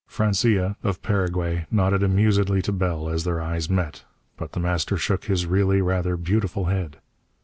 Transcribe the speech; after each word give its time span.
Francia, 0.07 0.75
of 0.81 1.03
Paraguay, 1.03 1.67
nodded 1.69 2.01
amusedly 2.01 2.59
to 2.59 2.71
Bell 2.71 3.07
as 3.07 3.23
their 3.23 3.39
eyes 3.39 3.69
met. 3.69 4.03
But 4.35 4.53
The 4.53 4.59
Master 4.59 4.97
shook 4.97 5.25
his 5.25 5.45
really 5.45 5.79
rather 5.79 6.17
beautiful 6.17 6.65
head. 6.65 6.97